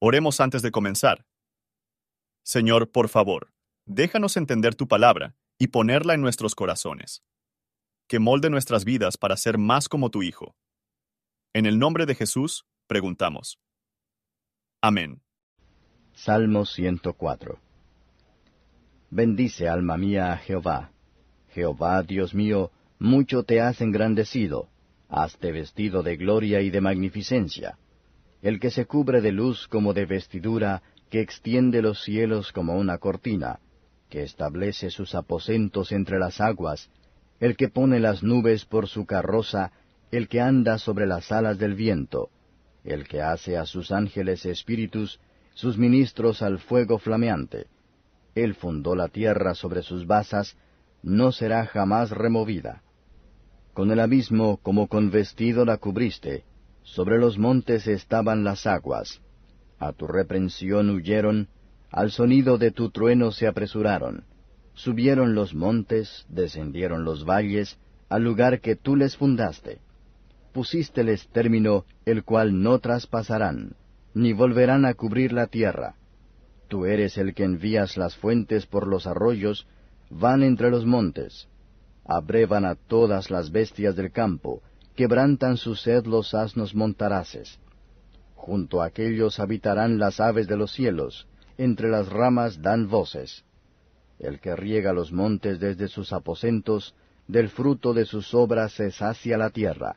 [0.00, 1.26] Oremos antes de comenzar.
[2.44, 3.52] Señor, por favor,
[3.84, 7.24] déjanos entender tu palabra y ponerla en nuestros corazones.
[8.06, 10.54] Que molde nuestras vidas para ser más como tu Hijo.
[11.52, 13.58] En el nombre de Jesús, preguntamos.
[14.80, 15.20] Amén.
[16.14, 17.58] Salmo 104
[19.10, 20.92] Bendice, alma mía, a Jehová.
[21.48, 22.70] Jehová, Dios mío,
[23.00, 24.68] mucho te has engrandecido,
[25.08, 27.78] hazte vestido de gloria y de magnificencia.
[28.42, 32.98] El que se cubre de luz como de vestidura, que extiende los cielos como una
[32.98, 33.60] cortina,
[34.08, 36.90] que establece sus aposentos entre las aguas,
[37.40, 39.72] el que pone las nubes por su carroza,
[40.10, 42.30] el que anda sobre las alas del viento,
[42.84, 45.20] el que hace a sus ángeles espíritus,
[45.54, 47.66] sus ministros al fuego flameante,
[48.38, 50.56] él fundó la tierra sobre sus basas,
[51.02, 52.82] no será jamás removida.
[53.74, 56.44] Con el abismo como con vestido la cubriste,
[56.94, 59.20] sobre los montes estaban las aguas.
[59.78, 61.48] A tu reprensión huyeron,
[61.90, 64.24] al sonido de tu trueno se apresuraron.
[64.74, 67.78] Subieron los montes, descendieron los valles,
[68.08, 69.78] al lugar que tú les fundaste.
[70.52, 73.76] Pusísteles término, el cual no traspasarán,
[74.14, 75.94] ni volverán a cubrir la tierra.
[76.68, 79.66] Tú eres el que envías las fuentes por los arroyos,
[80.10, 81.48] van entre los montes.
[82.04, 84.62] Abrevan a todas las bestias del campo,
[84.98, 87.60] quebrantan su sed los asnos montaraces.
[88.34, 93.44] Junto a aquellos habitarán las aves de los cielos, entre las ramas dan voces.
[94.18, 96.96] El que riega los montes desde sus aposentos,
[97.28, 99.94] del fruto de sus obras se sacia la tierra.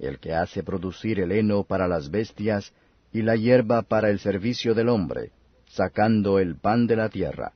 [0.00, 2.72] El que hace producir el heno para las bestias,
[3.12, 5.30] y la hierba para el servicio del hombre,
[5.68, 7.52] sacando el pan de la tierra,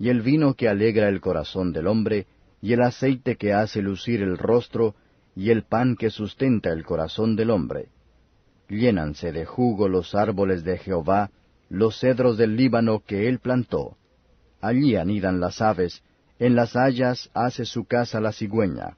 [0.00, 2.26] y el vino que alegra el corazón del hombre,
[2.60, 4.96] y el aceite que hace lucir el rostro,
[5.34, 7.88] y el pan que sustenta el corazón del hombre.
[8.68, 11.30] Llénanse de jugo los árboles de Jehová,
[11.68, 13.96] los cedros del Líbano que él plantó.
[14.60, 16.02] Allí anidan las aves,
[16.38, 18.96] en las hayas hace su casa la cigüeña.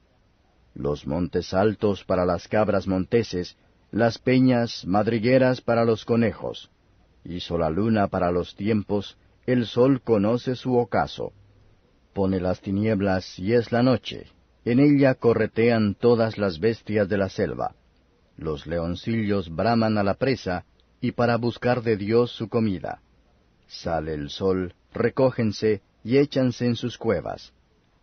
[0.73, 3.57] Los montes altos para las cabras monteses,
[3.91, 6.69] las peñas madrigueras para los conejos
[7.25, 11.33] hizo la luna para los tiempos, el sol conoce su ocaso.
[12.13, 14.27] Pone las tinieblas y es la noche,
[14.65, 17.75] en ella corretean todas las bestias de la selva.
[18.37, 20.65] Los leoncillos braman a la presa,
[20.99, 23.01] y para buscar de Dios su comida.
[23.67, 27.53] Sale el sol, recógense y échanse en sus cuevas.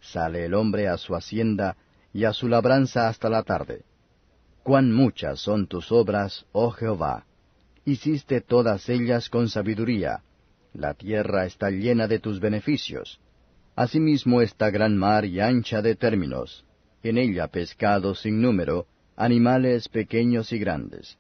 [0.01, 1.77] Sale el hombre a su hacienda
[2.13, 3.85] y a su labranza hasta la tarde.
[4.63, 7.27] Cuán muchas son tus obras, oh Jehová
[7.85, 10.23] hiciste todas ellas con sabiduría.
[10.73, 13.21] La tierra está llena de tus beneficios.
[13.75, 16.65] Asimismo esta gran mar y ancha de términos,
[17.03, 21.19] en ella pescados sin número, animales pequeños y grandes.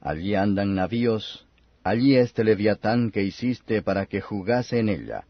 [0.00, 1.46] Allí andan navíos,
[1.84, 5.24] allí este leviatán que hiciste para que jugase en ella.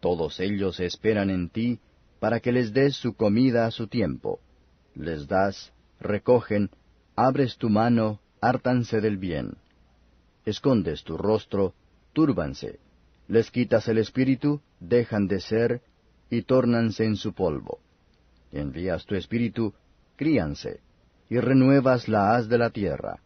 [0.00, 1.80] Todos ellos esperan en ti,
[2.20, 4.40] para que les des su comida a su tiempo.
[4.94, 6.70] Les das, recogen,
[7.16, 9.56] abres tu mano, hártanse del bien
[10.46, 11.74] escondes tu rostro,
[12.12, 12.78] túrbanse,
[13.28, 15.82] les quitas el espíritu, dejan de ser,
[16.30, 17.80] y tórnanse en su polvo.
[18.52, 19.74] Envías tu espíritu,
[20.16, 20.80] críanse,
[21.28, 23.20] y renuevas la haz de la tierra.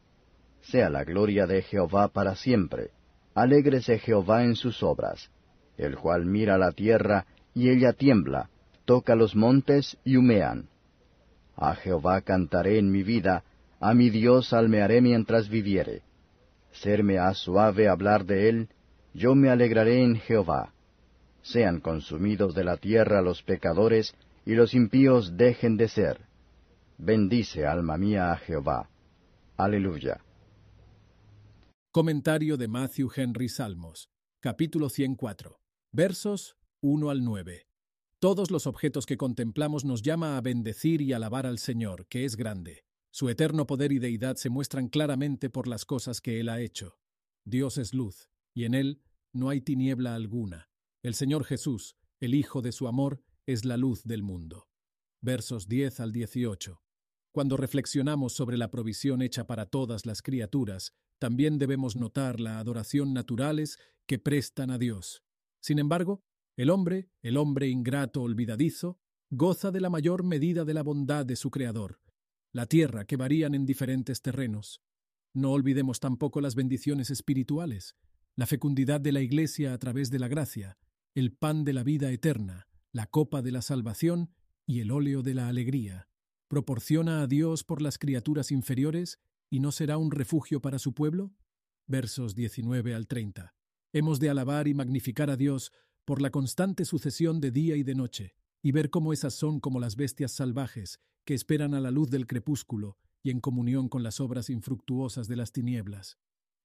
[0.63, 2.91] Sea la gloria de Jehová para siempre,
[3.35, 5.31] alégrese Jehová en sus obras,
[5.77, 8.51] el cual mira la tierra, y ella tiembla,
[8.85, 10.69] toca los montes y humean.
[11.57, 13.45] A Jehová cantaré en mi vida,
[13.81, 16.03] a mi Dios almearé mientras viviere
[16.73, 18.69] serme ha suave hablar de él,
[19.13, 20.73] yo me alegraré en Jehová.
[21.43, 24.15] Sean consumidos de la tierra los pecadores,
[24.45, 26.27] y los impíos dejen de ser.
[26.99, 28.91] Bendice, alma mía, a Jehová.
[29.57, 30.21] Aleluya.
[31.93, 35.61] Comentario de Matthew Henry Salmos, capítulo 104,
[35.93, 37.67] versos 1 al 9.
[38.21, 42.37] Todos los objetos que contemplamos nos llama a bendecir y alabar al Señor, que es
[42.37, 42.85] grande.
[43.11, 46.97] Su eterno poder y deidad se muestran claramente por las cosas que Él ha hecho.
[47.45, 50.70] Dios es luz, y en Él no hay tiniebla alguna.
[51.03, 54.69] El Señor Jesús, el Hijo de su amor, es la luz del mundo.
[55.23, 56.83] Versos 10 al 18.
[57.33, 63.15] Cuando reflexionamos sobre la provisión hecha para todas las criaturas, también debemos notar la adoración
[63.15, 65.23] naturales que prestan a Dios.
[65.63, 66.23] Sin embargo,
[66.59, 69.01] el hombre, el hombre ingrato olvidadizo,
[69.31, 71.99] goza de la mayor medida de la bondad de su Creador,
[72.53, 74.83] la tierra que varían en diferentes terrenos.
[75.33, 77.97] No olvidemos tampoco las bendiciones espirituales,
[78.37, 80.77] la fecundidad de la Iglesia a través de la gracia,
[81.15, 84.33] el pan de la vida eterna, la copa de la salvación
[84.67, 86.09] y el óleo de la alegría.
[86.49, 89.19] Proporciona a Dios por las criaturas inferiores
[89.51, 91.33] y no será un refugio para su pueblo?
[91.87, 93.53] versos 19 al 30.
[93.93, 95.73] Hemos de alabar y magnificar a Dios
[96.05, 99.81] por la constante sucesión de día y de noche, y ver cómo esas son como
[99.81, 104.21] las bestias salvajes que esperan a la luz del crepúsculo y en comunión con las
[104.21, 106.19] obras infructuosas de las tinieblas.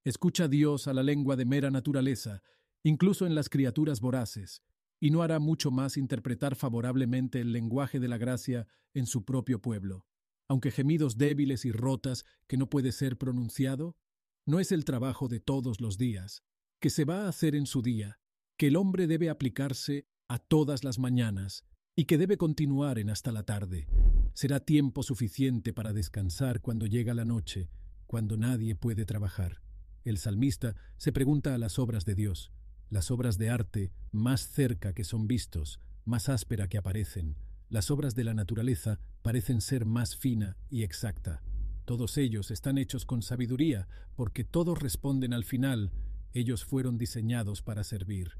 [0.03, 2.43] Escucha Dios a la lengua de mera naturaleza,
[2.85, 4.61] incluso en las criaturas voraces,
[4.99, 9.59] y no hará mucho más interpretar favorablemente el lenguaje de la gracia en su propio
[9.59, 10.05] pueblo.
[10.47, 13.97] Aunque gemidos débiles y rotas que no puede ser pronunciado,
[14.45, 16.43] no es el trabajo de todos los días,
[16.79, 18.19] que se va a hacer en su día,
[18.55, 21.65] que el hombre debe aplicarse a todas las mañanas
[21.95, 23.87] y que debe continuar en hasta la tarde.
[24.35, 27.71] Será tiempo suficiente para descansar cuando llega la noche,
[28.05, 29.63] cuando nadie puede trabajar.
[30.03, 32.51] El salmista se pregunta a las obras de Dios,
[32.89, 37.35] las obras de arte más cerca que son vistos, más áspera que aparecen.
[37.69, 41.41] Las obras de la naturaleza parecen ser más fina y exacta.
[41.85, 45.91] Todos ellos están hechos con sabiduría, porque todos responden al final,
[46.33, 48.31] ellos fueron diseñados para servir.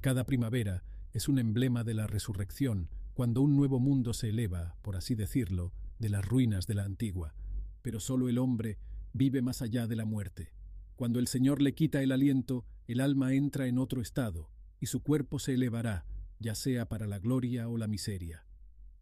[0.00, 4.96] Cada primavera es un emblema de la resurrección, cuando un nuevo mundo se eleva, por
[4.96, 7.34] así decirlo, de las ruinas de la antigua.
[7.80, 8.78] Pero solo el hombre
[9.12, 10.52] vive más allá de la muerte.
[10.96, 15.02] Cuando el Señor le quita el aliento, el alma entra en otro estado, y su
[15.02, 16.04] cuerpo se elevará,
[16.38, 18.44] ya sea para la gloria o la miseria.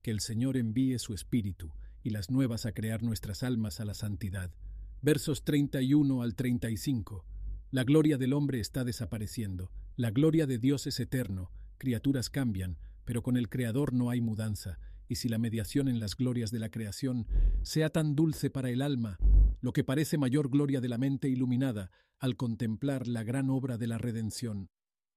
[0.02, 1.72] Que el Señor envíe su espíritu,
[2.04, 4.52] y las nuevas a crear nuestras almas a la santidad.
[5.00, 7.24] Versos 31 al 35.
[7.70, 9.72] La gloria del hombre está desapareciendo.
[9.96, 11.50] La gloria de Dios es eterno.
[11.78, 14.78] Criaturas cambian, pero con el Creador no hay mudanza.
[15.08, 17.26] Y si la mediación en las glorias de la creación
[17.62, 19.18] sea tan dulce para el alma,
[19.60, 21.90] lo que parece mayor gloria de la mente iluminada
[22.22, 24.70] al contemplar la gran obra de la redención,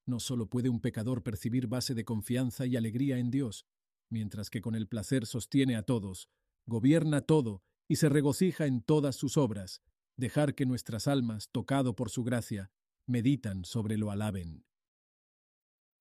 [0.07, 3.67] no sólo puede un pecador percibir base de confianza y alegría en Dios,
[4.09, 6.29] mientras que con el placer sostiene a todos,
[6.65, 9.83] gobierna todo y se regocija en todas sus obras,
[10.17, 12.71] dejar que nuestras almas, tocado por su gracia,
[13.05, 14.65] meditan sobre lo alaben.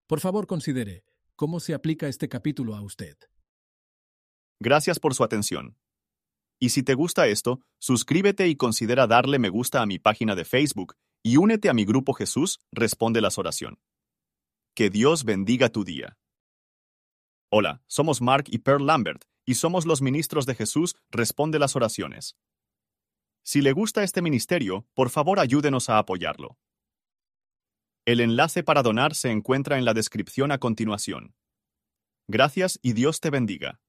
[0.07, 1.05] Por favor, considere
[1.37, 3.19] cómo se aplica este capítulo a usted.
[4.59, 5.77] Gracias por su atención.
[6.61, 10.45] Y si te gusta esto, suscríbete y considera darle me gusta a mi página de
[10.45, 13.79] Facebook y únete a mi grupo Jesús Responde las Oración.
[14.75, 16.17] Que Dios bendiga tu día.
[17.51, 22.37] Hola, somos Mark y Pearl Lambert y somos los ministros de Jesús Responde las oraciones.
[23.43, 26.59] Si le gusta este ministerio, por favor ayúdenos a apoyarlo.
[28.07, 31.35] El enlace para donar se encuentra en la descripción a continuación.
[32.27, 33.81] Gracias y Dios te bendiga.